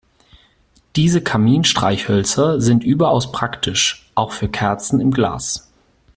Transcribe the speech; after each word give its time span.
Diese 0.95 1.21
Kaminstreichhölzer 1.21 2.59
sind 2.59 2.83
überaus 2.83 3.31
praktisch, 3.31 4.09
auch 4.15 4.31
für 4.31 4.49
Kerzen 4.49 4.99
im 4.99 5.11
Glas. 5.11 5.71